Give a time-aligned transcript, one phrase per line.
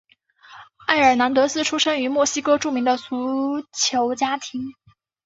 [0.87, 4.73] 埃尔南德斯出生于墨西哥著名的足球家庭。